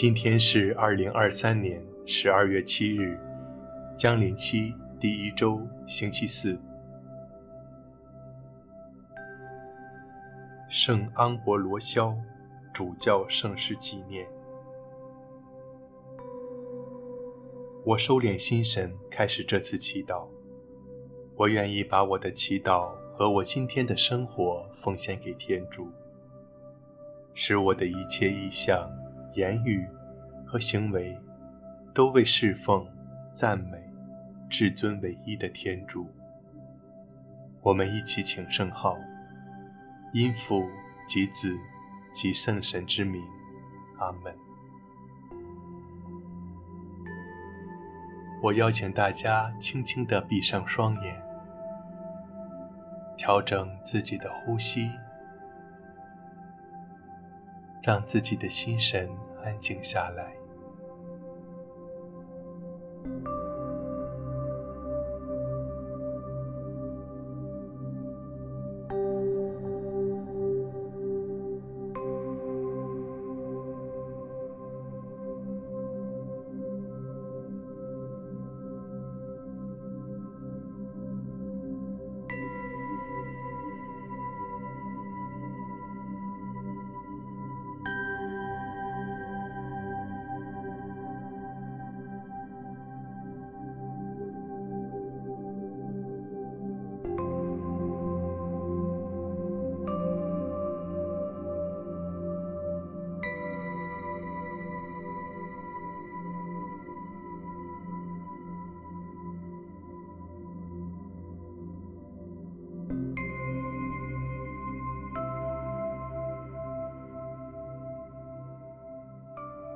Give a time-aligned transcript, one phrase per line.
[0.00, 3.20] 今天是二零二三年十二月七日，
[3.98, 6.58] 将临期第一周星期四。
[10.70, 12.16] 圣安博罗肖
[12.72, 14.26] 主教圣事纪念。
[17.84, 20.26] 我收敛心神，开始这次祈祷。
[21.36, 25.90] 我愿意把我的祈祷和我今天的生活奉献给天主，
[27.34, 28.90] 使我的一切意向。
[29.34, 29.88] 言语
[30.46, 31.16] 和行为
[31.94, 32.86] 都为侍奉、
[33.32, 33.78] 赞美
[34.48, 36.08] 至尊唯一的天主。
[37.62, 38.96] 我们一起请圣号，
[40.12, 40.62] 因父
[41.06, 41.54] 及子
[42.12, 43.22] 及圣神之名，
[43.98, 44.34] 阿门。
[48.42, 51.22] 我邀请大家轻轻地闭上双眼，
[53.16, 54.90] 调整自己的呼吸。
[57.82, 59.08] 让自己的心神
[59.42, 60.39] 安静下来。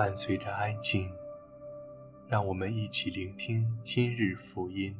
[0.00, 1.12] 伴随着安静，
[2.26, 4.96] 让我们一起聆听今日福音。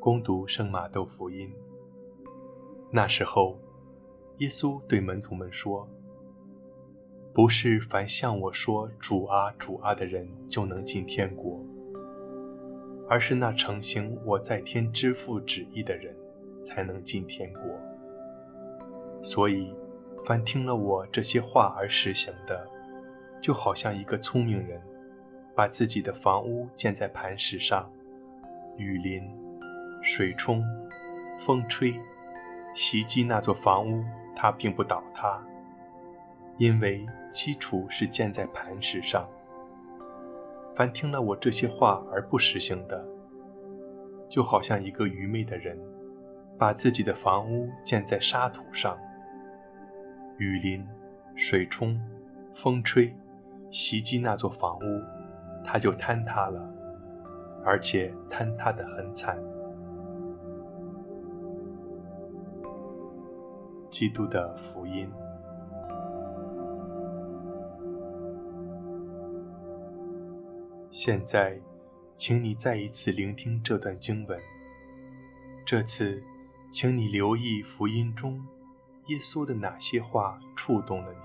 [0.00, 1.52] 恭读圣马窦福音。
[2.90, 3.58] 那时候，
[4.38, 5.86] 耶稣对门徒们说
[7.34, 11.62] ：“不是凡向我说‘主啊，主啊’的人就能进天国，
[13.10, 16.16] 而是那承行我在天之父旨意的人，
[16.64, 17.78] 才能进天国。
[19.22, 19.70] 所以。”
[20.24, 22.68] 凡听了我这些话而实行的，
[23.40, 24.80] 就好像一个聪明人，
[25.54, 27.90] 把自己的房屋建在磐石上，
[28.76, 29.22] 雨淋、
[30.02, 30.62] 水冲、
[31.36, 31.98] 风吹，
[32.74, 35.42] 袭击那座房屋，它并不倒塌，
[36.58, 39.26] 因为基础是建在磐石上。
[40.74, 43.02] 凡听了我这些话而不实行的，
[44.28, 45.78] 就好像一个愚昧的人，
[46.58, 48.98] 把自己的房屋建在沙土上。
[50.38, 50.86] 雨淋、
[51.34, 52.00] 水冲、
[52.52, 53.14] 风吹，
[53.70, 55.02] 袭击那座房屋，
[55.64, 56.60] 它就坍塌了，
[57.64, 59.36] 而且坍塌得很惨。
[63.90, 65.10] 基督的福音。
[70.90, 71.58] 现在，
[72.16, 74.38] 请你再一次聆听这段经文。
[75.64, 76.22] 这次，
[76.70, 78.40] 请你留意福音中。
[79.08, 81.18] 耶稣的哪些话触动了你？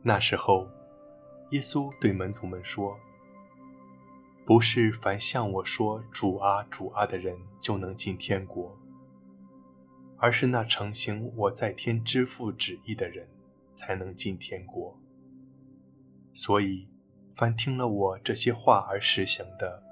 [0.00, 0.68] 那时候，
[1.50, 2.96] 耶稣对门徒们说
[4.46, 8.78] ：“不是凡向我说‘主啊，主啊’的人就能进天国，
[10.16, 13.26] 而是那承行我在天之父旨意的人，
[13.74, 14.96] 才能进天国。
[16.32, 16.86] 所以，
[17.34, 19.82] 凡听了我这些话而实行的，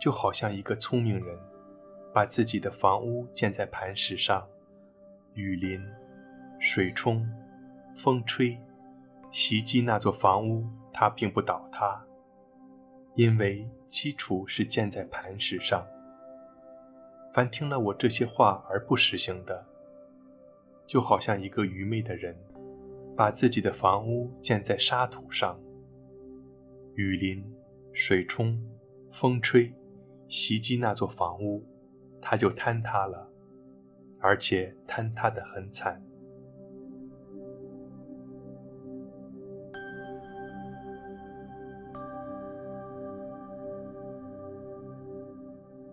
[0.00, 1.38] 就好像一个聪明人。”
[2.12, 4.46] 把自己的房屋建在磐石上，
[5.34, 5.80] 雨淋、
[6.58, 7.24] 水冲、
[7.94, 8.58] 风吹，
[9.30, 12.04] 袭击那座房屋，它并不倒塌，
[13.14, 15.86] 因为基础是建在磐石上。
[17.32, 19.64] 凡听了我这些话而不实行的，
[20.84, 22.36] 就好像一个愚昧的人，
[23.16, 25.56] 把自己的房屋建在沙土上，
[26.96, 27.44] 雨淋、
[27.92, 28.60] 水冲、
[29.08, 29.72] 风吹，
[30.26, 31.64] 袭击那座房屋。
[32.20, 33.28] 它就坍塌了，
[34.18, 36.00] 而且坍塌得很惨。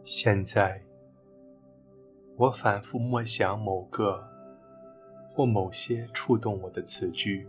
[0.03, 0.81] 现在，
[2.37, 4.25] 我反复默想某个
[5.29, 7.47] 或某些触动我的词句，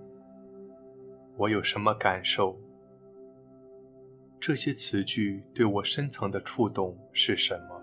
[1.36, 2.58] 我有什么感受？
[4.40, 7.77] 这些词句对我深层的触动是什么？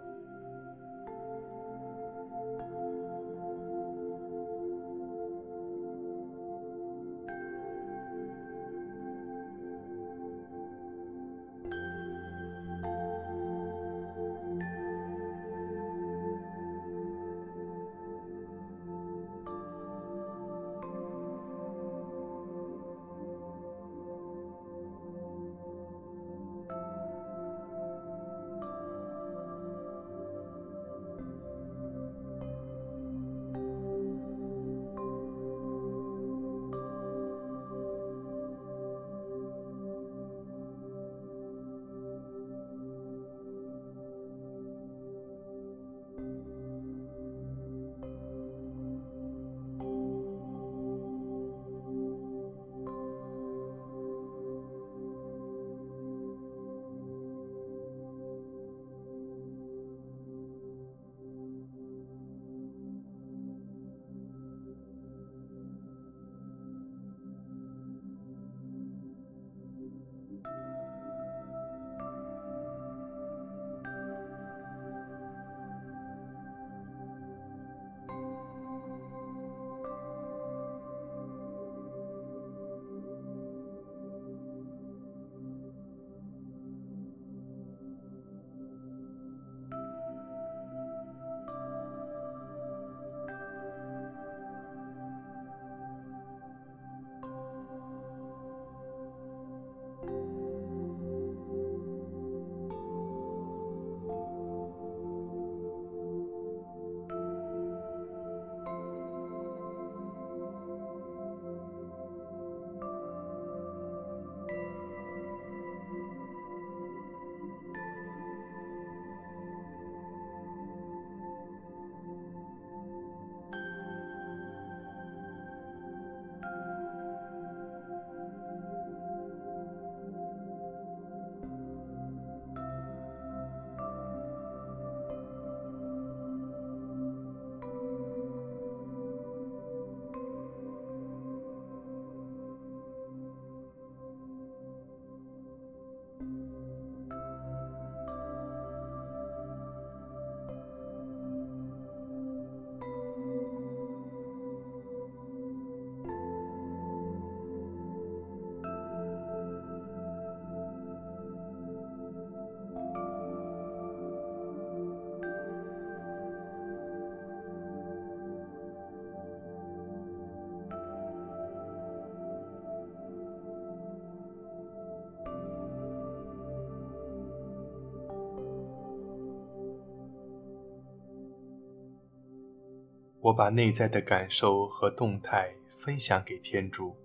[183.25, 186.95] 我把内在的感受和动态分享给天主，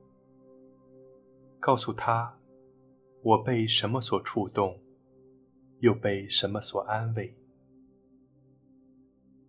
[1.59, 2.39] 告诉他，
[3.23, 4.79] 我被什么所触动，
[5.79, 7.35] 又被什么所安慰。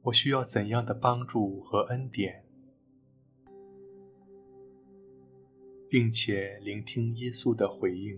[0.03, 2.45] 我需要怎样的帮助和恩典，
[5.89, 8.17] 并且聆听耶稣的回应。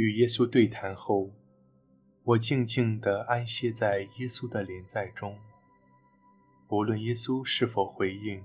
[0.00, 1.30] 与耶稣对谈后，
[2.24, 5.38] 我静静地安歇在耶稣的连在中。
[6.68, 8.42] 无论耶稣是否回应，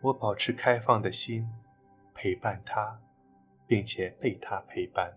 [0.00, 1.48] 我保持开放的心，
[2.12, 3.00] 陪伴他，
[3.68, 5.16] 并且被他陪伴。